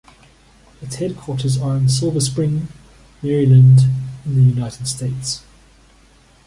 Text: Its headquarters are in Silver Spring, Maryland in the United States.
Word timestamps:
Its 0.81 0.95
headquarters 0.95 1.59
are 1.59 1.77
in 1.77 1.87
Silver 1.87 2.19
Spring, 2.21 2.69
Maryland 3.21 3.81
in 4.25 4.33
the 4.35 4.41
United 4.41 4.87
States. 4.87 5.43